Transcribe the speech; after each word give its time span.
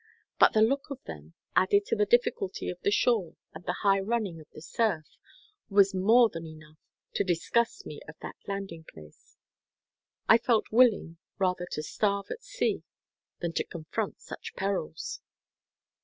But 0.39 0.53
the 0.53 0.63
look 0.63 0.89
of 0.89 1.03
them, 1.03 1.35
added 1.55 1.85
to 1.85 1.95
the 1.95 2.07
difficulty 2.07 2.71
of 2.71 2.81
the 2.81 2.89
shore 2.89 3.35
and 3.53 3.63
the 3.65 3.75
high 3.85 3.99
running 3.99 4.39
of 4.41 4.49
the 4.49 4.59
surf, 4.59 5.05
was 5.69 5.93
more 5.93 6.27
than 6.27 6.47
enough 6.47 6.79
to 7.13 7.23
disgust 7.23 7.85
me 7.85 8.01
of 8.07 8.15
that 8.23 8.35
landing 8.47 8.83
place. 8.83 9.37
I 10.27 10.39
felt 10.39 10.71
willing 10.71 11.19
rather 11.37 11.67
to 11.73 11.83
starve 11.83 12.31
at 12.31 12.41
sea 12.41 12.81
than 13.41 13.53
to 13.53 13.63
confront 13.63 14.21
such 14.21 14.55
perils. 14.55 15.21